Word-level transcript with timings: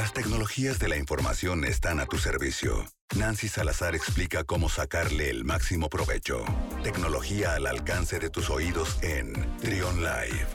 Las 0.00 0.14
tecnologías 0.14 0.78
de 0.78 0.88
la 0.88 0.96
información 0.96 1.62
están 1.66 2.00
a 2.00 2.06
tu 2.06 2.16
servicio. 2.16 2.86
Nancy 3.18 3.48
Salazar 3.48 3.94
explica 3.94 4.44
cómo 4.44 4.70
sacarle 4.70 5.28
el 5.28 5.44
máximo 5.44 5.90
provecho. 5.90 6.42
Tecnología 6.82 7.52
al 7.52 7.66
alcance 7.66 8.18
de 8.18 8.30
tus 8.30 8.48
oídos 8.48 8.96
en 9.02 9.34
Trion 9.58 9.96
Live. 9.96 10.46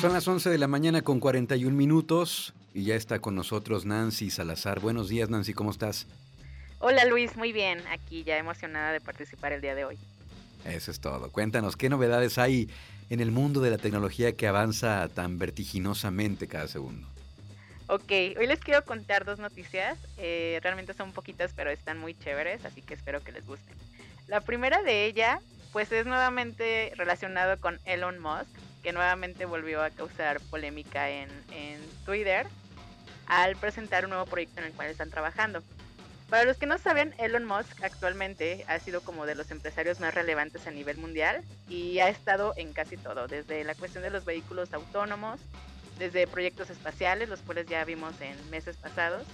Son 0.00 0.12
las 0.12 0.28
11 0.28 0.48
de 0.48 0.58
la 0.58 0.68
mañana 0.68 1.02
con 1.02 1.18
41 1.18 1.76
minutos 1.76 2.54
y 2.72 2.84
ya 2.84 2.94
está 2.94 3.18
con 3.18 3.34
nosotros 3.34 3.84
Nancy 3.84 4.30
Salazar. 4.30 4.78
Buenos 4.78 5.08
días 5.08 5.28
Nancy, 5.28 5.54
¿cómo 5.54 5.72
estás? 5.72 6.06
Hola 6.78 7.04
Luis, 7.06 7.36
muy 7.36 7.52
bien. 7.52 7.80
Aquí 7.90 8.22
ya 8.22 8.38
emocionada 8.38 8.92
de 8.92 9.00
participar 9.00 9.52
el 9.52 9.60
día 9.60 9.74
de 9.74 9.86
hoy. 9.86 9.98
Eso 10.64 10.92
es 10.92 11.00
todo. 11.00 11.32
Cuéntanos, 11.32 11.76
¿qué 11.76 11.88
novedades 11.88 12.38
hay 12.38 12.68
en 13.10 13.20
el 13.20 13.30
mundo 13.30 13.60
de 13.60 13.70
la 13.70 13.78
tecnología 13.78 14.32
que 14.32 14.46
avanza 14.46 15.08
tan 15.08 15.38
vertiginosamente 15.38 16.46
cada 16.46 16.68
segundo? 16.68 17.06
Ok, 17.86 18.10
hoy 18.38 18.46
les 18.46 18.60
quiero 18.60 18.84
contar 18.84 19.24
dos 19.24 19.38
noticias. 19.38 19.98
Eh, 20.18 20.60
realmente 20.62 20.92
son 20.92 21.12
poquitas, 21.12 21.52
pero 21.56 21.70
están 21.70 21.98
muy 21.98 22.14
chéveres, 22.14 22.64
así 22.66 22.82
que 22.82 22.94
espero 22.94 23.22
que 23.24 23.32
les 23.32 23.46
gusten. 23.46 23.74
La 24.26 24.42
primera 24.42 24.82
de 24.82 25.06
ella, 25.06 25.40
pues 25.72 25.90
es 25.92 26.04
nuevamente 26.04 26.92
relacionado 26.96 27.58
con 27.58 27.80
Elon 27.86 28.18
Musk, 28.18 28.50
que 28.82 28.92
nuevamente 28.92 29.46
volvió 29.46 29.82
a 29.82 29.90
causar 29.90 30.38
polémica 30.50 31.08
en, 31.08 31.30
en 31.50 31.80
Twitter 32.04 32.46
al 33.26 33.56
presentar 33.56 34.04
un 34.04 34.10
nuevo 34.10 34.26
proyecto 34.26 34.60
en 34.60 34.66
el 34.66 34.72
cual 34.72 34.88
están 34.88 35.10
trabajando. 35.10 35.62
Para 36.28 36.44
los 36.44 36.58
que 36.58 36.66
no 36.66 36.76
saben, 36.76 37.14
Elon 37.18 37.46
Musk 37.46 37.82
actualmente 37.82 38.66
ha 38.68 38.78
sido 38.80 39.00
como 39.00 39.24
de 39.24 39.34
los 39.34 39.50
empresarios 39.50 39.98
más 39.98 40.14
relevantes 40.14 40.66
a 40.66 40.70
nivel 40.70 40.98
mundial 40.98 41.42
y 41.70 42.00
ha 42.00 42.10
estado 42.10 42.52
en 42.56 42.74
casi 42.74 42.98
todo, 42.98 43.28
desde 43.28 43.64
la 43.64 43.74
cuestión 43.74 44.02
de 44.02 44.10
los 44.10 44.26
vehículos 44.26 44.74
autónomos, 44.74 45.40
desde 45.98 46.26
proyectos 46.26 46.68
espaciales, 46.68 47.30
los 47.30 47.40
cuales 47.40 47.66
ya 47.66 47.82
vimos 47.86 48.12
en 48.20 48.50
meses 48.50 48.76
pasados. 48.76 49.26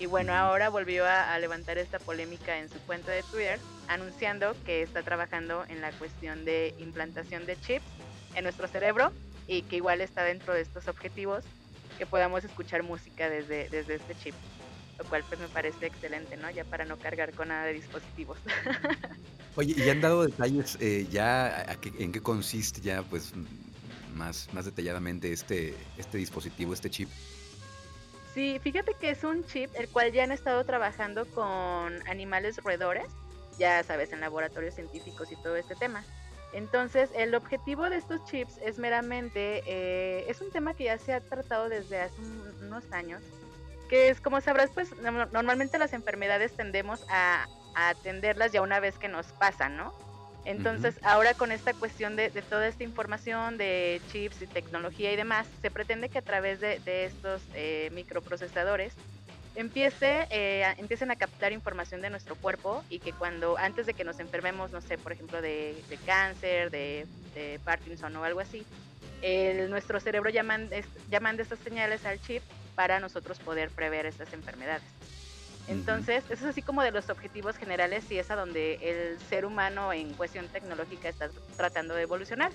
Y 0.00 0.06
bueno, 0.06 0.34
ahora 0.34 0.68
volvió 0.68 1.06
a, 1.06 1.38
levantar 1.38 1.78
esta 1.78 2.00
polémica 2.00 2.58
en 2.58 2.68
su 2.68 2.80
cuenta 2.80 3.12
de 3.12 3.22
Twitter, 3.22 3.60
anunciando 3.86 4.56
que 4.64 4.82
está 4.82 5.04
trabajando 5.04 5.64
en 5.68 5.80
la 5.80 5.92
cuestión 5.92 6.44
de 6.44 6.74
implantación 6.78 7.46
de 7.46 7.60
chips 7.60 7.86
en 8.34 8.42
nuestro 8.42 8.66
cerebro 8.66 9.12
y 9.46 9.62
que 9.62 9.76
igual 9.76 10.00
está 10.00 10.24
dentro 10.24 10.54
de 10.54 10.62
estos 10.62 10.88
objetivos 10.88 11.44
que 11.98 12.06
podamos 12.06 12.42
escuchar 12.42 12.82
música 12.82 13.30
desde, 13.30 13.68
desde 13.68 13.94
este 13.94 14.16
chip 14.16 14.34
lo 15.02 15.08
cual 15.08 15.24
pues 15.28 15.40
me 15.40 15.48
parece 15.48 15.86
excelente, 15.86 16.36
¿no? 16.36 16.50
Ya 16.50 16.64
para 16.64 16.84
no 16.84 16.96
cargar 16.96 17.32
con 17.32 17.48
nada 17.48 17.66
de 17.66 17.74
dispositivos. 17.74 18.38
Oye, 19.56 19.74
¿y 19.76 19.90
han 19.90 20.00
dado 20.00 20.24
detalles 20.24 20.78
eh, 20.80 21.06
ya 21.10 21.76
en 21.98 22.12
qué 22.12 22.22
consiste 22.22 22.80
ya 22.80 23.02
pues 23.02 23.32
más, 24.14 24.48
más 24.52 24.64
detalladamente 24.64 25.32
este, 25.32 25.74
este 25.98 26.18
dispositivo, 26.18 26.72
este 26.72 26.88
chip? 26.88 27.08
Sí, 28.32 28.58
fíjate 28.62 28.94
que 28.94 29.10
es 29.10 29.24
un 29.24 29.44
chip 29.44 29.70
el 29.74 29.88
cual 29.88 30.12
ya 30.12 30.24
han 30.24 30.32
estado 30.32 30.64
trabajando 30.64 31.26
con 31.26 32.08
animales 32.08 32.56
roedores, 32.62 33.06
ya 33.58 33.82
sabes, 33.82 34.12
en 34.12 34.20
laboratorios 34.20 34.74
científicos 34.74 35.30
y 35.32 35.36
todo 35.36 35.56
este 35.56 35.74
tema. 35.74 36.04
Entonces, 36.54 37.10
el 37.14 37.34
objetivo 37.34 37.90
de 37.90 37.96
estos 37.96 38.24
chips 38.26 38.58
es 38.64 38.78
meramente, 38.78 39.62
eh, 39.66 40.26
es 40.28 40.40
un 40.40 40.50
tema 40.50 40.74
que 40.74 40.84
ya 40.84 40.98
se 40.98 41.12
ha 41.12 41.20
tratado 41.20 41.68
desde 41.68 42.00
hace 42.00 42.20
unos 42.62 42.90
años, 42.92 43.22
que 43.92 44.08
es 44.08 44.22
como 44.22 44.40
sabrás, 44.40 44.70
pues 44.72 44.88
normalmente 45.32 45.76
las 45.76 45.92
enfermedades 45.92 46.54
tendemos 46.54 47.04
a, 47.10 47.46
atenderlas 47.74 48.50
ya 48.50 48.62
una 48.62 48.80
vez 48.80 48.96
que 48.96 49.06
nos 49.06 49.26
pasan, 49.32 49.76
¿no? 49.76 49.92
Entonces, 50.46 50.94
ahora 51.02 51.34
con 51.34 51.52
esta 51.52 51.74
cuestión 51.74 52.16
de, 52.16 52.30
toda 52.30 52.68
esta 52.68 52.84
información 52.84 53.58
de 53.58 54.00
chips 54.10 54.40
y 54.40 54.46
tecnología 54.46 55.12
y 55.12 55.16
demás, 55.16 55.46
se 55.60 55.70
pretende 55.70 56.08
que 56.08 56.16
a 56.16 56.22
través 56.22 56.58
de, 56.58 57.04
estos 57.04 57.42
eh, 57.52 57.90
microprocesadores 57.92 58.94
empiece, 59.56 60.26
eh, 60.30 60.64
empiecen 60.78 61.10
a 61.10 61.16
captar 61.16 61.52
información 61.52 62.00
de 62.00 62.08
nuestro 62.08 62.34
cuerpo 62.36 62.82
y 62.88 62.98
que 62.98 63.12
cuando, 63.12 63.58
antes 63.58 63.84
de 63.84 63.92
que 63.92 64.04
nos 64.04 64.20
enfermemos, 64.20 64.70
no 64.70 64.80
sé, 64.80 64.96
por 64.96 65.12
ejemplo, 65.12 65.42
de, 65.42 65.76
cáncer, 66.06 66.70
de, 66.70 67.06
Parkinson 67.62 68.16
o 68.16 68.24
algo 68.24 68.40
así, 68.40 68.64
nuestro 69.68 70.00
cerebro 70.00 70.30
llaman, 70.30 70.68
llaman 71.10 71.36
de 71.36 71.44
estas 71.44 71.58
señales 71.60 72.04
al 72.04 72.20
chip 72.20 72.42
para 72.74 73.00
nosotros 73.00 73.38
poder 73.38 73.70
prever 73.70 74.06
estas 74.06 74.32
enfermedades. 74.32 74.82
Entonces, 75.68 76.24
eso 76.24 76.44
es 76.44 76.50
así 76.50 76.62
como 76.62 76.82
de 76.82 76.90
los 76.90 77.08
objetivos 77.08 77.56
generales 77.56 78.10
y 78.10 78.18
es 78.18 78.30
a 78.30 78.36
donde 78.36 78.78
el 78.82 79.20
ser 79.20 79.46
humano 79.46 79.92
en 79.92 80.12
cuestión 80.14 80.48
tecnológica 80.48 81.08
está 81.08 81.30
tratando 81.56 81.94
de 81.94 82.02
evolucionar. 82.02 82.50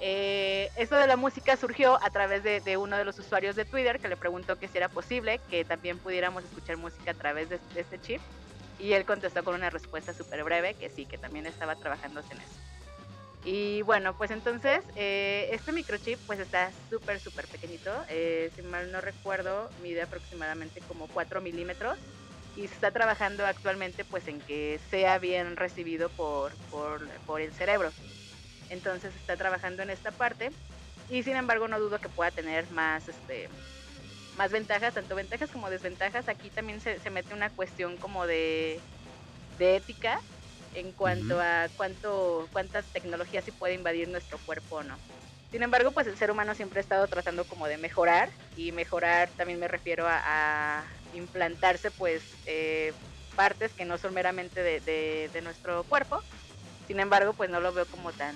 Eh, 0.00 0.68
esto 0.76 0.96
de 0.96 1.06
la 1.06 1.16
música 1.16 1.56
surgió 1.56 2.02
a 2.02 2.10
través 2.10 2.42
de, 2.42 2.76
uno 2.76 2.98
de 2.98 3.04
los 3.04 3.18
usuarios 3.18 3.56
de 3.56 3.64
Twitter 3.64 4.00
que 4.00 4.08
le 4.08 4.16
preguntó 4.16 4.58
que 4.58 4.66
si 4.66 4.76
era 4.76 4.88
posible 4.88 5.40
que 5.48 5.64
también 5.64 5.96
pudiéramos 5.98 6.44
escuchar 6.44 6.76
música 6.76 7.12
a 7.12 7.14
través 7.14 7.48
de, 7.48 7.60
de 7.72 7.80
este 7.80 8.00
chip. 8.00 8.20
Y 8.78 8.94
él 8.94 9.04
contestó 9.04 9.44
con 9.44 9.54
una 9.54 9.70
respuesta 9.70 10.12
súper 10.12 10.42
breve 10.44 10.74
que 10.74 10.90
sí, 10.90 11.06
que 11.06 11.16
también 11.16 11.46
estaba 11.46 11.76
trabajando 11.76 12.20
en 12.20 12.38
eso. 12.38 12.71
Y 13.44 13.82
bueno, 13.82 14.14
pues 14.14 14.30
entonces 14.30 14.84
eh, 14.94 15.48
este 15.50 15.72
microchip 15.72 16.18
pues 16.26 16.38
está 16.38 16.70
súper, 16.90 17.18
súper 17.18 17.46
pequeñito. 17.48 17.90
Eh, 18.08 18.50
si 18.54 18.62
mal 18.62 18.92
no 18.92 19.00
recuerdo, 19.00 19.68
mide 19.82 20.02
aproximadamente 20.02 20.80
como 20.82 21.08
4 21.08 21.40
milímetros. 21.40 21.98
Y 22.54 22.68
se 22.68 22.74
está 22.74 22.90
trabajando 22.90 23.46
actualmente 23.46 24.04
pues 24.04 24.28
en 24.28 24.40
que 24.40 24.78
sea 24.90 25.18
bien 25.18 25.56
recibido 25.56 26.08
por, 26.10 26.52
por, 27.26 27.40
el 27.40 27.52
cerebro. 27.52 27.90
Entonces 28.68 29.14
está 29.16 29.36
trabajando 29.36 29.82
en 29.82 29.90
esta 29.90 30.12
parte. 30.12 30.50
Y 31.10 31.24
sin 31.24 31.34
embargo 31.34 31.66
no 31.66 31.80
dudo 31.80 31.98
que 31.98 32.08
pueda 32.08 32.30
tener 32.30 32.70
más, 32.70 33.08
este, 33.08 33.48
más 34.36 34.52
ventajas, 34.52 34.94
tanto 34.94 35.16
ventajas 35.16 35.50
como 35.50 35.68
desventajas. 35.68 36.28
Aquí 36.28 36.48
también 36.50 36.80
se, 36.80 37.00
se 37.00 37.10
mete 37.10 37.34
una 37.34 37.50
cuestión 37.50 37.96
como 37.96 38.26
de, 38.26 38.78
de 39.58 39.76
ética 39.76 40.20
en 40.74 40.92
cuanto 40.92 41.40
a 41.40 41.68
cuánto, 41.76 42.48
cuántas 42.52 42.86
tecnologías 42.86 43.44
se 43.44 43.52
puede 43.52 43.74
invadir 43.74 44.08
nuestro 44.08 44.38
cuerpo 44.38 44.76
o 44.76 44.82
no. 44.82 44.96
Sin 45.50 45.62
embargo, 45.62 45.90
pues 45.90 46.06
el 46.06 46.16
ser 46.16 46.30
humano 46.30 46.54
siempre 46.54 46.78
ha 46.78 46.80
estado 46.80 47.06
tratando 47.08 47.44
como 47.44 47.68
de 47.68 47.76
mejorar 47.76 48.30
y 48.56 48.72
mejorar 48.72 49.28
también 49.36 49.60
me 49.60 49.68
refiero 49.68 50.06
a, 50.08 50.82
implantarse 51.14 51.90
pues 51.90 52.22
eh, 52.46 52.94
partes 53.36 53.72
que 53.74 53.84
no 53.84 53.98
son 53.98 54.14
meramente 54.14 54.62
de, 54.62 55.40
nuestro 55.42 55.84
cuerpo. 55.84 56.22
Sin 56.86 57.00
embargo, 57.00 57.34
pues 57.34 57.50
no 57.50 57.60
lo 57.60 57.72
veo 57.72 57.84
como 57.84 58.12
tan, 58.12 58.34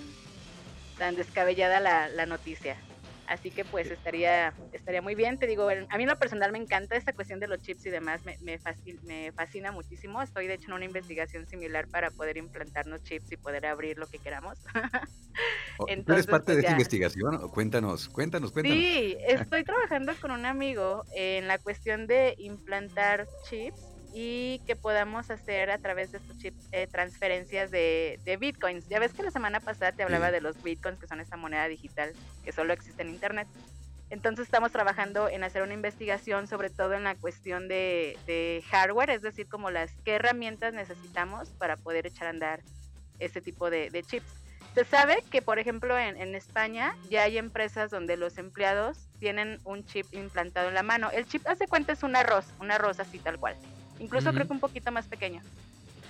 tan 0.99 1.17
descabellada 1.17 1.81
la, 1.81 2.09
la 2.09 2.27
noticia. 2.27 2.77
Así 3.27 3.51
que 3.51 3.65
pues 3.65 3.91
estaría, 3.91 4.55
estaría 4.73 5.03
muy 5.03 5.15
bien. 5.15 5.39
Te 5.39 5.47
digo, 5.47 5.69
a 5.69 5.97
mí 5.97 6.03
en 6.03 6.09
lo 6.09 6.19
personal 6.19 6.53
me 6.53 6.59
encanta 6.59 6.97
esta 6.97 7.13
cuestión 7.13 7.41
de 7.41 7.49
los 7.49 7.61
chips 7.61 7.87
y 7.87 7.91
demás, 7.91 8.25
me, 8.25 8.39
me, 8.41 8.59
fascina, 9.33 9.73
muchísimo. 9.73 10.23
Estoy 10.23 10.47
de 10.47 10.55
hecho 10.55 10.69
en 10.69 10.75
una 10.75 10.85
investigación 10.85 11.47
similar 11.47 11.89
para 11.89 12.11
poder 12.11 12.37
implantarnos 12.37 13.03
chips 13.03 13.33
y 13.33 13.37
poder 13.37 13.67
abrir 13.67 13.99
lo 13.99 14.07
que 14.07 14.19
queramos. 14.19 14.59
Entonces, 15.89 16.25
eres 16.25 16.27
parte 16.27 16.53
de 16.53 16.57
pues, 16.57 16.65
esta 16.65 16.73
investigación? 16.73 17.49
Cuéntanos, 17.51 18.09
cuéntanos, 18.09 18.53
cuéntanos. 18.53 18.79
Sí, 18.79 19.17
estoy 19.27 19.65
trabajando 19.65 20.13
con 20.21 20.31
un 20.31 20.47
amigo 20.47 21.05
en 21.15 21.49
la 21.49 21.59
cuestión 21.59 22.07
de 22.07 22.35
implantar 22.39 23.27
chips 23.49 23.96
y 24.19 24.61
que 24.61 24.77
podamos 24.77 25.31
hacer 25.31 25.71
a 25.71 25.77
través 25.77 26.11
de 26.11 26.17
estos 26.17 26.39
chips 26.39 26.69
eh, 26.73 26.87
transferencias 26.87 27.71
de, 27.71 28.39
bitcoins. 28.41 28.89
Ya 28.89 28.99
ves 28.99 29.13
que 29.13 29.23
la 29.23 29.31
semana 29.31 29.61
pasada 29.61 29.93
te 29.93 30.03
hablaba 30.03 30.31
de 30.31 30.41
los 30.41 30.63
bitcoins, 30.63 30.99
que 30.99 31.07
son 31.07 31.21
esta 31.21 31.37
moneda 31.37 31.69
digital 31.69 32.15
que 32.43 32.51
solo 32.51 32.73
existe 32.73 33.03
en 33.03 33.11
Internet. 33.11 33.47
Entonces 34.09 34.47
estamos 34.47 34.73
trabajando 34.73 35.29
en 35.29 35.45
hacer 35.45 35.63
una 35.63 35.75
investigación 35.75 36.47
sobre 36.47 36.71
todo 36.71 36.95
en 36.95 37.05
la 37.05 37.15
cuestión 37.15 37.69
de, 37.69 38.65
hardware, 38.71 39.11
es 39.11 39.21
decir, 39.21 39.49
como 39.49 39.71
las 39.71 39.93
qué 40.03 40.15
herramientas 40.15 40.73
necesitamos 40.73 41.51
para 41.51 41.77
poder 41.77 42.07
echar 42.07 42.29
a 42.29 42.31
andar 42.31 42.63
este 43.19 43.43
tipo 43.43 43.69
de, 43.69 44.03
chips. 44.09 44.33
Se 44.75 44.87
sabe 44.87 45.23
que, 45.31 45.43
por 45.43 45.59
ejemplo, 45.59 45.99
en, 45.99 46.17
en, 46.17 46.35
España 46.35 46.97
ya 47.11 47.25
hay 47.25 47.37
empresas 47.37 47.91
donde 47.91 48.17
los 48.17 48.39
empleados 48.39 49.09
tienen 49.19 49.59
un 49.65 49.85
chip 49.85 50.07
implantado 50.13 50.69
en 50.69 50.75
la 50.75 50.83
mano. 50.83 51.11
El 51.11 51.27
chip, 51.27 51.47
hace 51.47 51.67
cuenta, 51.67 51.93
es 51.93 52.03
un 52.03 52.17
arroz, 52.17 52.47
un 52.61 52.71
arroz 52.71 52.99
así 52.99 53.19
tal 53.19 53.39
cual 53.39 53.57
incluso 53.99 54.33
creo 54.33 54.47
que 54.47 54.53
un 54.53 54.61
poquito 54.61 54.91
más 54.93 55.07
pequeño. 55.07 55.43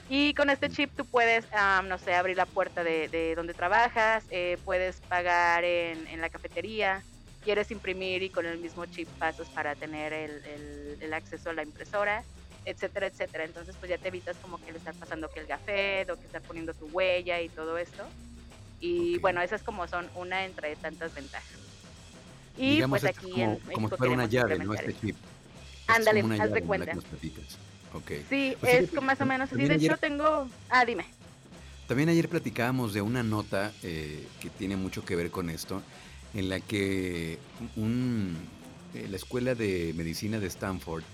Y 0.09 0.35
con 0.35 0.51
este 0.51 0.71
chip 0.71 0.91
tú 0.97 1.05
puedes, 1.05 1.47
no 1.85 1.99
sé, 1.99 2.15
abrir 2.15 2.37
la 2.37 2.47
puerta 2.47 2.85
de, 2.85 3.35
donde 3.35 3.55
trabajas, 3.55 4.25
eh, 4.31 4.57
puedes 4.65 5.01
pagar 5.01 5.65
en, 5.65 6.21
la 6.21 6.29
cafetería, 6.29 7.03
quieres 7.43 7.71
imprimir 7.71 8.23
y 8.23 8.31
con 8.31 8.47
el 8.47 8.59
mismo 8.59 8.87
chip 8.87 9.09
pasas 9.19 9.49
para 9.49 9.75
tener 9.75 10.13
el, 10.13 11.13
acceso 11.13 11.51
a 11.51 11.55
la 11.55 11.63
impresora, 11.65 12.23
etcétera, 12.65 13.07
etcétera. 13.07 13.45
Entonces 13.45 13.75
pues 13.79 13.91
ya 13.91 13.99
te 13.99 14.09
evitas 14.09 14.37
como 14.37 14.65
que 14.65 14.71
le 14.71 14.79
estás 14.79 14.97
pasando 14.97 15.29
que 15.29 15.41
el 15.41 15.47
café 15.47 16.07
o 16.11 16.17
que 16.17 16.27
estás 16.27 16.43
poniendo 16.43 16.73
tu 16.75 16.87
huella 16.87 17.41
y 17.41 17.49
todo 17.49 17.77
esto. 17.77 18.05
Y 18.79 19.19
bueno, 19.19 19.41
esas 19.41 19.63
como 19.63 19.89
son 19.89 20.09
una 20.15 20.45
entre 20.45 20.77
tantas 20.77 21.15
ventajas. 21.15 21.59
Y 22.59 22.83
pues 22.83 23.05
aquí 23.05 23.33
como, 23.33 23.59
como 23.73 23.89
si 23.89 23.97
fuera 23.97 24.13
una 24.13 24.27
llave, 24.27 24.59
¿no? 24.59 24.73
Este 24.75 24.95
chip. 24.95 25.17
Ándale, 25.89 26.23
haz 26.41 26.53
de 26.53 26.63
cuenta. 26.63 26.93
Sí, 28.29 28.57
pues 28.61 28.93
es 28.93 29.03
más 29.03 29.21
o 29.21 29.27
menos 29.27 29.53
así. 29.53 29.65
De 29.65 29.75
hecho, 29.75 29.97
tengo. 29.97 30.49
Ah, 30.69 30.85
dime. 30.85 31.07
También 31.87 32.09
ayer 32.09 32.29
platicábamos 32.29 32.93
de 32.93 33.01
una 33.01 33.23
nota 33.23 33.73
eh, 33.83 34.27
que 34.41 34.51
tiene 34.51 34.77
mucho 34.77 35.05
que 35.05 35.15
ver 35.15 35.31
con 35.31 35.51
esto, 35.51 35.83
en 36.35 36.49
la 36.49 36.59
que 36.59 37.39
un, 37.77 38.37
eh, 38.95 39.07
la 39.09 39.17
Escuela 39.17 39.55
de 39.55 39.95
Medicina 39.97 40.41
de 40.41 40.49
Stanford 40.49 41.05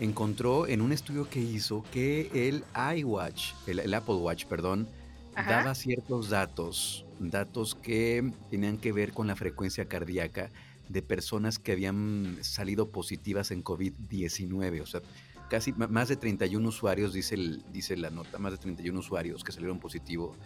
encontró 0.00 0.66
en 0.66 0.80
un 0.80 0.92
estudio 0.92 1.28
que 1.28 1.40
hizo 1.40 1.84
que 1.92 2.30
el 2.34 2.64
iWatch, 2.98 3.52
el, 3.66 3.92
Apple 3.92 4.14
Watch, 4.14 4.46
perdón, 4.46 4.88
daba 5.34 5.74
ciertos 5.74 6.30
datos, 6.30 7.04
datos 7.18 7.74
que 7.74 8.32
tenían 8.50 8.78
que 8.78 8.92
ver 8.92 9.12
con 9.12 9.26
la 9.26 9.36
frecuencia 9.36 9.86
cardíaca 9.86 10.50
de 10.88 11.02
personas 11.02 11.58
que 11.58 11.72
habían 11.72 12.38
salido 12.40 12.90
positivas 12.90 13.50
en 13.50 13.62
COVID-19. 13.62 14.82
O 14.82 14.86
sea, 14.86 15.02
casi 15.48 15.72
más 15.72 16.08
de 16.08 16.16
31 16.16 16.68
usuarios, 16.68 17.12
dice, 17.12 17.34
el, 17.34 17.64
dice 17.72 17.96
la 17.96 18.10
nota, 18.10 18.38
más 18.38 18.52
de 18.52 18.58
31 18.58 18.98
usuarios 18.98 19.44
que 19.44 19.52
salieron 19.52 19.78
positivos. 19.78 20.36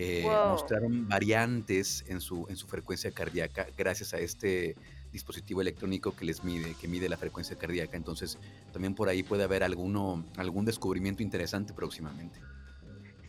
Eh, 0.00 0.22
mostraron 0.24 1.08
variantes 1.08 2.04
en 2.06 2.20
su, 2.20 2.46
en 2.48 2.56
su 2.56 2.68
frecuencia 2.68 3.10
cardíaca 3.10 3.66
gracias 3.76 4.14
a 4.14 4.18
este 4.18 4.76
dispositivo 5.10 5.60
electrónico 5.60 6.14
que 6.14 6.24
les 6.24 6.44
mide, 6.44 6.74
que 6.80 6.86
mide 6.86 7.08
la 7.08 7.16
frecuencia 7.16 7.56
cardíaca. 7.56 7.96
Entonces, 7.96 8.38
también 8.72 8.94
por 8.94 9.08
ahí 9.08 9.24
puede 9.24 9.42
haber 9.42 9.64
alguno, 9.64 10.24
algún 10.36 10.64
descubrimiento 10.64 11.22
interesante 11.22 11.72
próximamente. 11.74 12.38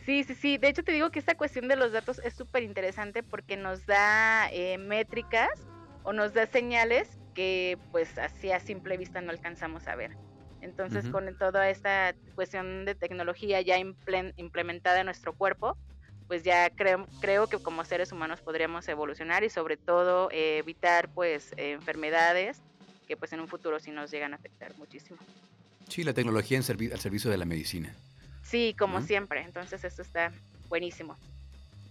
Sí, 0.06 0.24
sí, 0.24 0.34
sí. 0.34 0.58
De 0.58 0.68
hecho, 0.68 0.84
te 0.84 0.92
digo 0.92 1.10
que 1.10 1.18
esta 1.18 1.36
cuestión 1.36 1.68
de 1.68 1.76
los 1.76 1.92
datos 1.92 2.20
es 2.20 2.34
súper 2.34 2.62
interesante 2.62 3.22
porque 3.22 3.56
nos 3.56 3.84
da 3.86 4.48
eh, 4.52 4.78
métricas 4.78 5.50
o 6.04 6.12
nos 6.12 6.34
da 6.34 6.46
señales 6.46 7.18
que 7.34 7.78
pues 7.92 8.16
así 8.18 8.50
a 8.50 8.60
simple 8.60 8.96
vista 8.96 9.20
no 9.20 9.30
alcanzamos 9.30 9.88
a 9.88 9.96
ver. 9.96 10.16
Entonces, 10.60 11.08
con 11.08 11.34
toda 11.36 11.70
esta 11.70 12.14
cuestión 12.34 12.84
de 12.84 12.94
tecnología 12.94 13.60
ya 13.60 13.78
implementada 13.78 15.00
en 15.00 15.06
nuestro 15.06 15.32
cuerpo, 15.34 15.76
pues 16.28 16.44
ya 16.44 16.70
creo, 16.70 17.08
creo 17.20 17.48
que 17.48 17.58
como 17.58 17.84
seres 17.84 18.12
humanos 18.12 18.40
podríamos 18.40 18.88
evolucionar 18.88 19.42
y 19.42 19.50
sobre 19.50 19.76
todo 19.76 20.30
eh, 20.30 20.58
evitar 20.58 21.10
pues 21.12 21.52
enfermedades 21.56 22.60
que 23.08 23.16
pues 23.16 23.32
en 23.32 23.40
un 23.40 23.48
futuro 23.48 23.80
sí 23.80 23.90
nos 23.90 24.10
llegan 24.10 24.32
a 24.32 24.36
afectar 24.36 24.76
muchísimo. 24.78 25.18
Sí, 25.88 26.04
la 26.04 26.12
tecnología 26.12 26.56
en 26.58 26.92
al 26.92 27.00
servicio 27.00 27.30
de 27.30 27.36
la 27.36 27.44
medicina. 27.44 27.92
Sí, 28.44 28.74
como 28.78 29.00
siempre, 29.00 29.42
entonces 29.42 29.82
esto 29.84 30.02
está 30.02 30.32
buenísimo. 30.68 31.16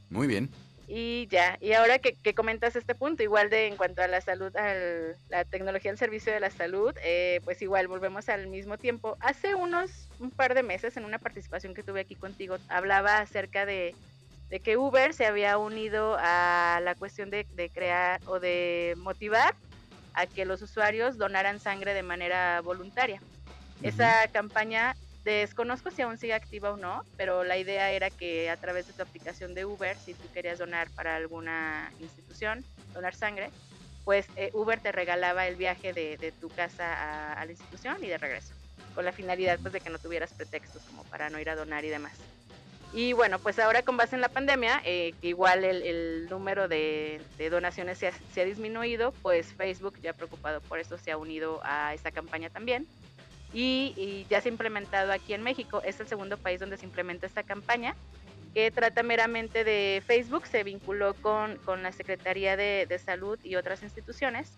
Muy 0.09 0.27
bien. 0.27 0.49
Y 0.91 1.27
ya, 1.27 1.55
y 1.61 1.73
ahora 1.73 1.99
que, 1.99 2.33
comentas 2.33 2.75
este 2.75 2.95
punto, 2.95 3.21
igual 3.21 3.51
de 3.51 3.67
en 3.67 3.77
cuanto 3.77 4.01
a 4.01 4.07
la 4.07 4.21
salud, 4.21 4.55
a 4.57 4.73
la 5.29 5.45
tecnología 5.45 5.91
al 5.91 5.99
servicio 5.99 6.33
de 6.33 6.39
la 6.39 6.49
salud, 6.49 6.95
eh, 7.03 7.41
pues 7.43 7.61
igual 7.61 7.87
volvemos 7.87 8.27
al 8.27 8.47
mismo 8.47 8.77
tiempo. 8.77 9.15
Hace 9.19 9.53
unos 9.53 10.09
un 10.19 10.31
par 10.31 10.55
de 10.55 10.63
meses, 10.63 10.97
en 10.97 11.05
una 11.05 11.19
participación 11.19 11.75
que 11.75 11.83
tuve 11.83 12.01
aquí 12.01 12.15
contigo, 12.15 12.57
hablaba 12.69 13.19
acerca 13.19 13.67
de 13.67 13.93
de 14.49 14.59
que 14.59 14.77
Uber 14.77 15.13
se 15.13 15.25
había 15.25 15.57
unido 15.57 16.17
a 16.19 16.79
la 16.83 16.95
cuestión 16.95 17.29
de, 17.29 17.45
crear 17.73 18.19
o 18.25 18.39
de 18.39 18.95
motivar 18.97 19.55
a 20.13 20.25
que 20.25 20.45
los 20.45 20.61
usuarios 20.61 21.17
donaran 21.17 21.59
sangre 21.59 21.93
de 21.93 22.03
manera 22.03 22.61
voluntaria. 22.61 23.21
Esa 23.83 24.27
campaña 24.31 24.95
desconozco 25.23 25.91
si 25.91 26.01
aún 26.01 26.17
sigue 26.17 26.33
activa 26.33 26.71
o 26.71 26.77
no, 26.77 27.03
pero 27.17 27.43
la 27.43 27.57
idea 27.57 27.91
era 27.91 28.09
que 28.09 28.49
a 28.49 28.57
través 28.57 28.87
de 28.87 28.93
tu 28.93 29.01
aplicación 29.01 29.53
de 29.53 29.65
Uber, 29.65 29.97
si 29.97 30.13
tú 30.13 30.31
querías 30.33 30.59
donar 30.59 30.89
para 30.91 31.15
alguna 31.15 31.91
institución, 31.99 32.63
donar 32.93 33.15
sangre, 33.15 33.49
pues 34.05 34.25
eh, 34.35 34.49
Uber 34.53 34.79
te 34.79 34.91
regalaba 34.91 35.47
el 35.47 35.55
viaje 35.55 35.93
de, 35.93 36.33
tu 36.39 36.49
casa 36.49 37.33
a, 37.33 37.45
la 37.45 37.51
institución 37.51 38.03
y 38.03 38.07
de 38.07 38.17
regreso, 38.17 38.53
con 38.95 39.05
la 39.05 39.11
finalidad 39.11 39.59
pues 39.61 39.73
de 39.73 39.81
que 39.81 39.89
no 39.89 39.99
tuvieras 39.99 40.33
pretextos 40.33 40.81
como 40.83 41.03
para 41.05 41.29
no 41.29 41.39
ir 41.39 41.49
a 41.49 41.55
donar 41.55 41.85
y 41.85 41.89
demás. 41.89 42.13
Y 42.91 43.13
bueno, 43.13 43.37
pues 43.37 43.59
ahora 43.59 43.83
con 43.83 43.97
base 43.97 44.15
en 44.15 44.21
la 44.21 44.29
pandemia, 44.29 44.81
eh, 44.83 45.13
igual 45.21 45.63
el, 45.63 46.27
número 46.27 46.67
de, 46.67 47.21
donaciones 47.51 47.99
se 47.99 48.07
ha, 48.07 48.45
disminuido, 48.45 49.11
pues 49.21 49.53
Facebook 49.53 49.99
ya 50.01 50.13
preocupado 50.13 50.59
por 50.61 50.79
eso 50.79 50.97
se 50.97 51.11
ha 51.11 51.17
unido 51.17 51.61
a 51.63 51.93
esta 51.93 52.11
campaña 52.11 52.49
también. 52.49 52.87
Y, 53.53 54.25
ya 54.29 54.41
se 54.41 54.49
ha 54.49 54.51
implementado 54.51 55.11
aquí 55.11 55.33
en 55.33 55.41
México, 55.41 55.81
es 55.83 55.99
el 55.99 56.07
segundo 56.07 56.37
país 56.37 56.59
donde 56.59 56.77
se 56.77 56.85
implementa 56.85 57.25
esta 57.25 57.43
campaña, 57.43 57.95
que 58.53 58.71
trata 58.71 59.03
meramente 59.03 59.63
de 59.63 60.03
Facebook, 60.05 60.45
se 60.45 60.63
vinculó 60.63 61.13
con, 61.15 61.57
con 61.57 61.83
la 61.83 61.91
Secretaría 61.91 62.57
de, 62.57 63.01
Salud 63.03 63.39
y 63.43 63.55
otras 63.55 63.83
instituciones 63.83 64.51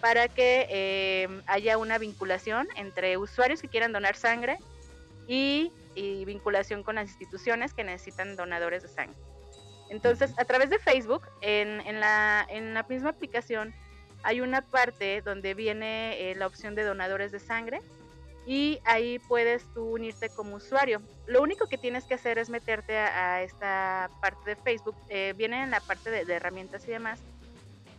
para 0.00 0.28
que 0.28 0.66
eh, 0.70 1.28
haya 1.46 1.76
una 1.76 1.98
vinculación 1.98 2.68
entre 2.76 3.16
usuarios 3.16 3.60
que 3.60 3.68
quieran 3.68 3.92
donar 3.92 4.14
sangre 4.14 4.58
y 5.26 5.72
y 5.98 6.24
vinculación 6.24 6.82
con 6.82 6.94
las 6.94 7.08
instituciones 7.08 7.74
que 7.74 7.84
necesitan 7.84 8.36
donadores 8.36 8.82
de 8.82 8.88
sangre. 8.88 9.16
Entonces, 9.90 10.32
a 10.38 10.44
través 10.44 10.70
de 10.70 10.78
Facebook, 10.78 11.22
en, 11.40 11.80
en, 11.80 12.00
la, 12.00 12.46
en 12.48 12.74
la 12.74 12.84
misma 12.84 13.10
aplicación, 13.10 13.74
hay 14.22 14.40
una 14.40 14.62
parte 14.62 15.22
donde 15.22 15.54
viene 15.54 16.30
eh, 16.30 16.34
la 16.34 16.46
opción 16.46 16.74
de 16.74 16.84
donadores 16.84 17.32
de 17.32 17.40
sangre 17.40 17.80
y 18.48 18.80
ahí 18.86 19.18
puedes 19.18 19.62
tú 19.74 19.84
unirte 19.90 20.30
como 20.30 20.56
usuario. 20.56 21.02
Lo 21.26 21.42
único 21.42 21.66
que 21.66 21.76
tienes 21.76 22.04
que 22.04 22.14
hacer 22.14 22.38
es 22.38 22.48
meterte 22.48 22.96
a, 22.96 23.42
esta 23.42 24.10
parte 24.22 24.48
de 24.48 24.56
Facebook, 24.56 24.96
eh, 25.10 25.34
viene 25.36 25.62
en 25.64 25.70
la 25.70 25.80
parte 25.80 26.10
de, 26.10 26.32
herramientas 26.32 26.88
y 26.88 26.92
demás, 26.92 27.20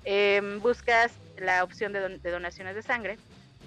em, 0.06 0.60
buscas 0.60 1.12
la 1.38 1.64
opción 1.64 1.94
de, 1.94 2.18
de, 2.18 2.32
donaciones 2.32 2.74
de 2.74 2.82
sangre 2.82 3.20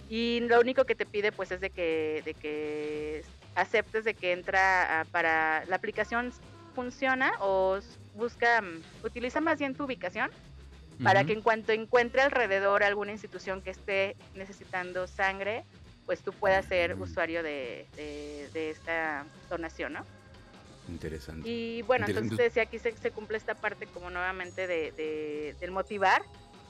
y 0.08 0.40
lo 0.40 0.58
único 0.58 0.84
que 0.84 0.96
te 0.96 1.06
pide 1.06 1.30
pues 1.30 1.52
es 1.52 1.60
de 1.60 1.70
que, 1.70 2.20
de 2.24 2.34
que 2.34 3.24
aceptes 3.54 4.02
de 4.02 4.14
que 4.14 4.32
entra 4.32 5.06
para 5.12 5.64
la 5.66 5.76
aplicación 5.76 6.32
funciona 6.74 7.30
o 7.38 7.78
busca, 8.16 8.60
mm, 8.60 9.04
utiliza 9.04 9.40
más 9.40 9.60
bien 9.60 9.76
tu 9.76 9.84
ubicación 9.84 10.32
para 11.00 11.24
que 11.24 11.32
en 11.32 11.42
cuanto 11.42 11.72
encuentre 11.72 12.22
alrededor 12.22 12.82
alguna 12.82 13.12
institución 13.12 13.62
que 13.62 13.70
esté 13.70 14.16
necesitando 14.34 15.06
sangre, 15.06 15.64
pues 16.06 16.22
tú 16.22 16.32
puedas 16.32 16.66
ser 16.66 16.94
usuario 17.00 17.42
de, 17.42 17.86
esta 18.54 19.24
donación, 19.48 19.94
¿no? 19.94 20.04
Interesante. 20.88 21.48
Y 21.48 21.82
bueno, 21.82 22.06
entonces 22.08 22.36
decía 22.36 22.64
aquí 22.64 22.78
se, 22.78 23.10
cumple 23.10 23.38
esta 23.38 23.54
parte 23.54 23.86
como 23.86 24.10
nuevamente 24.10 24.66
de, 24.66 25.54
del 25.60 25.70
motivar 25.70 26.22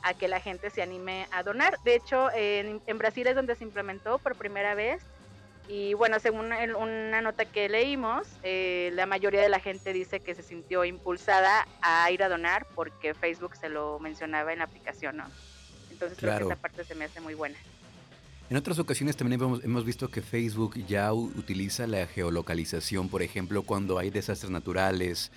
a 0.02 0.14
que 0.14 0.28
la 0.28 0.40
gente 0.40 0.70
se 0.70 0.82
anime 0.82 1.28
a 1.30 1.42
donar. 1.42 1.78
De 1.84 1.94
hecho, 1.94 2.30
en, 2.34 2.82
en 2.86 2.98
Brasil 2.98 3.26
es 3.26 3.34
donde 3.34 3.54
se 3.54 3.64
implementó 3.64 4.18
por 4.18 4.36
primera 4.36 4.74
vez 4.74 5.02
y 5.68 5.94
bueno, 5.94 6.18
según 6.18 6.52
una 6.52 7.20
nota 7.22 7.44
que 7.44 7.68
leímos, 7.68 8.26
eh, 8.42 8.90
la 8.94 9.06
mayoría 9.06 9.40
de 9.40 9.48
la 9.48 9.60
gente 9.60 9.92
dice 9.92 10.20
que 10.20 10.34
se 10.34 10.42
sintió 10.42 10.84
impulsada 10.84 11.66
a 11.80 12.10
ir 12.10 12.22
a 12.22 12.28
donar 12.28 12.66
porque 12.74 13.14
Facebook 13.14 13.56
se 13.56 13.68
lo 13.68 13.98
mencionaba 14.00 14.52
en 14.52 14.58
la 14.58 14.64
aplicación, 14.64 15.18
¿no? 15.18 15.24
Entonces 15.90 16.18
creo 16.18 16.36
que 16.36 16.44
esa 16.44 16.56
parte 16.56 16.84
se 16.84 16.94
me 16.94 17.04
hace 17.04 17.20
muy 17.20 17.34
buena. 17.34 17.56
En 18.52 18.58
otras 18.58 18.78
ocasiones 18.78 19.16
también 19.16 19.40
hemos, 19.40 19.64
hemos, 19.64 19.82
visto 19.86 20.10
que 20.10 20.20
Facebook 20.20 20.74
ya 20.86 21.10
utiliza 21.14 21.86
la 21.86 22.06
geolocalización, 22.06 23.08
por 23.08 23.22
ejemplo, 23.22 23.62
cuando 23.62 23.98
hay 23.98 24.10
desastres 24.10 24.50
naturales, 24.50 25.30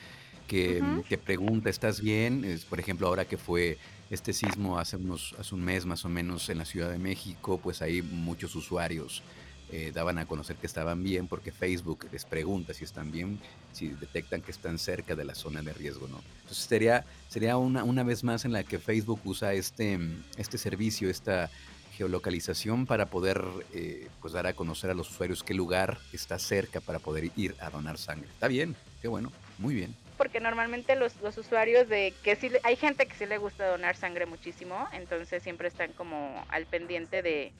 que 0.50 0.84
te 1.07 1.17
pregunta, 1.17 1.69
¿estás 1.69 2.01
bien? 2.01 2.43
Es, 2.43 2.65
por 2.65 2.77
ejemplo, 2.77 3.07
ahora 3.07 3.24
que 3.24 3.38
fue 3.38 3.77
este 4.10 4.34
sismo 4.34 4.77
hace, 4.79 4.98
unos, 4.98 5.34
hace 5.39 5.55
un 5.55 5.63
mes 5.63 5.86
más 5.86 6.03
o 6.03 6.10
menos 6.10 6.50
en 6.50 6.57
la 6.57 6.65
Ciudad 6.65 6.91
de 6.91 7.00
México, 7.00 7.57
pues 7.57 7.81
hay 7.81 8.01
muchos 8.01 8.53
usuarios 8.53 9.24
eh, 9.72 9.91
daban 9.95 10.19
a 10.19 10.27
conocer 10.27 10.57
que 10.57 10.67
estaban 10.67 11.01
bien 11.01 11.27
porque 11.27 11.51
Facebook 11.51 12.07
les 12.12 12.24
pregunta 12.24 12.74
si 12.74 12.84
están 12.84 13.12
bien, 13.12 13.39
si 13.72 13.88
detectan 13.88 14.41
que 14.41 14.51
están 14.51 14.77
cerca 14.77 15.15
de 15.15 15.25
la 15.25 15.34
zona 15.34 15.63
de 15.63 15.74
riesgo, 15.74 16.07
¿no? 16.07 16.22
Entonces 16.41 16.65
sería, 16.65 17.03
sería 17.29 17.57
una, 17.57 17.84
una 17.84 18.03
vez 18.03 18.24
más 18.24 18.45
en 18.45 18.51
la 18.51 18.63
que 18.63 18.77
Facebook 18.77 19.22
usa 19.24 19.53
este, 19.53 19.98
este 20.38 20.60
servicio, 20.60 21.10
esta 21.10 21.50
geolocalización 21.95 22.85
para 22.85 23.07
poder 23.07 23.41
eh, 23.73 24.07
pues 24.21 24.33
dar 24.33 24.47
a 24.47 24.53
conocer 24.53 24.89
a 24.89 24.93
los 24.93 25.09
usuarios 25.09 25.43
qué 25.43 25.53
lugar 25.53 25.97
está 26.13 26.37
cerca 26.37 26.81
para 26.81 26.99
poder 26.99 27.31
ir 27.35 27.55
a 27.59 27.69
donar 27.69 27.97
sangre. 27.97 28.27
Está 28.29 28.47
bien, 28.47 28.75
qué 29.01 29.07
bueno, 29.07 29.31
muy 29.57 29.73
bien. 29.73 29.95
Porque 30.17 30.39
normalmente 30.39 30.95
los, 30.95 31.15
los 31.21 31.37
usuarios 31.37 31.89
de 31.89 32.13
que 32.23 32.35
sí, 32.35 32.51
hay 32.63 32.75
gente 32.75 33.05
que 33.05 33.15
sí 33.15 33.25
le 33.25 33.37
gusta 33.37 33.67
donar 33.67 33.95
sangre 33.95 34.25
muchísimo, 34.25 34.87
entonces 34.93 35.43
siempre 35.43 35.67
están 35.67 35.91
como 35.93 36.45
al 36.49 36.65
pendiente 36.65 37.21
de, 37.21 37.51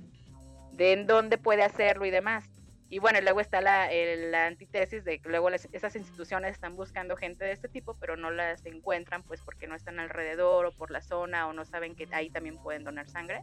de 0.74 0.94
en 0.94 1.08
dónde 1.08 1.38
puede 1.38 1.64
hacerlo 1.64 2.06
y 2.06 2.12
demás. 2.12 2.46
Y 2.88 3.00
bueno, 3.00 3.20
luego 3.20 3.42
está 3.42 3.62
la, 3.62 3.90
la 4.32 4.46
antítesis 4.46 5.04
de 5.04 5.20
que 5.20 5.28
luego 5.28 5.50
esas 5.50 5.96
instituciones 5.96 6.52
están 6.52 6.76
buscando 6.76 7.18
gente 7.18 7.44
de 7.44 7.52
este 7.52 7.68
tipo, 7.68 7.96
pero 8.00 8.16
no 8.16 8.30
las 8.30 8.64
encuentran 8.66 9.24
pues 9.24 9.42
porque 9.42 9.68
no 9.68 9.76
están 9.76 10.00
alrededor 10.00 10.68
o 10.68 10.72
por 10.72 10.92
la 10.92 11.02
zona 11.02 11.48
o 11.48 11.54
no 11.54 11.66
saben 11.66 11.96
que 11.96 12.08
ahí 12.12 12.30
también 12.30 12.58
pueden 12.58 12.84
donar 12.84 13.10
sangre. 13.10 13.42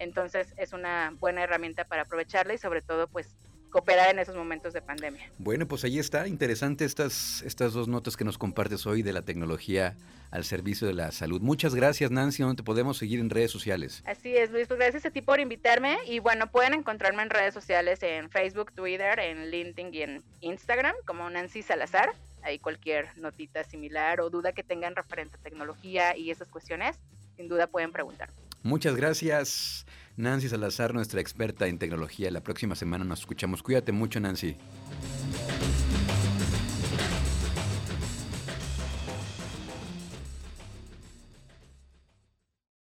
Entonces 0.00 0.54
es 0.56 0.72
una 0.72 1.14
buena 1.20 1.42
herramienta 1.42 1.84
para 1.84 2.02
aprovecharla 2.02 2.54
y 2.54 2.58
sobre 2.58 2.80
todo 2.80 3.06
pues 3.06 3.36
cooperar 3.70 4.10
en 4.10 4.18
esos 4.18 4.34
momentos 4.34 4.72
de 4.72 4.82
pandemia. 4.82 5.30
Bueno, 5.38 5.68
pues 5.68 5.84
ahí 5.84 5.98
está, 5.98 6.26
interesante 6.26 6.84
estas, 6.84 7.42
estas 7.42 7.72
dos 7.72 7.86
notas 7.86 8.16
que 8.16 8.24
nos 8.24 8.36
compartes 8.36 8.86
hoy 8.86 9.02
de 9.02 9.12
la 9.12 9.22
tecnología 9.22 9.96
al 10.30 10.44
servicio 10.44 10.86
de 10.86 10.94
la 10.94 11.12
salud. 11.12 11.40
Muchas 11.40 11.74
gracias, 11.74 12.10
Nancy, 12.10 12.42
donde 12.42 12.56
te 12.56 12.62
podemos 12.64 12.98
seguir 12.98 13.20
en 13.20 13.30
redes 13.30 13.50
sociales. 13.50 14.02
Así 14.06 14.36
es, 14.36 14.50
Luis, 14.50 14.66
pues 14.66 14.78
gracias 14.78 15.06
a 15.06 15.10
ti 15.10 15.22
por 15.22 15.38
invitarme 15.38 15.98
y 16.06 16.18
bueno, 16.18 16.50
pueden 16.50 16.74
encontrarme 16.74 17.22
en 17.22 17.30
redes 17.30 17.54
sociales 17.54 18.02
en 18.02 18.30
Facebook, 18.30 18.72
Twitter, 18.72 19.20
en 19.20 19.50
LinkedIn 19.50 19.94
y 19.94 20.02
en 20.02 20.24
Instagram 20.40 20.94
como 21.06 21.28
Nancy 21.30 21.62
Salazar. 21.62 22.12
Ahí 22.42 22.58
cualquier 22.58 23.16
notita 23.18 23.64
similar 23.64 24.20
o 24.22 24.30
duda 24.30 24.52
que 24.52 24.62
tengan 24.62 24.96
referente 24.96 25.36
a 25.36 25.42
tecnología 25.42 26.16
y 26.16 26.30
esas 26.30 26.48
cuestiones, 26.48 26.98
sin 27.36 27.48
duda 27.48 27.66
pueden 27.66 27.92
preguntar. 27.92 28.30
Muchas 28.62 28.94
gracias, 28.94 29.86
Nancy 30.16 30.48
Salazar, 30.48 30.92
nuestra 30.94 31.20
experta 31.20 31.66
en 31.66 31.78
tecnología. 31.78 32.30
La 32.30 32.42
próxima 32.42 32.74
semana 32.74 33.04
nos 33.04 33.20
escuchamos. 33.20 33.62
Cuídate 33.62 33.92
mucho, 33.92 34.20
Nancy. 34.20 34.56